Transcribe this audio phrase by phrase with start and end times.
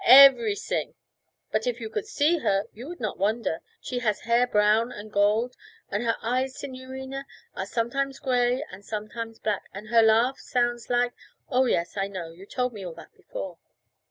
[0.03, 0.95] 'Everysing!
[1.51, 3.61] But if you could see her you would not wonder.
[3.79, 5.55] She has hair brown and gold,
[5.91, 11.13] and her eyes, signorina, are sometimes grey and sometimes black, and her laugh sounds like'
[11.51, 13.59] 'Oh, yes, I know; you told me all that before.'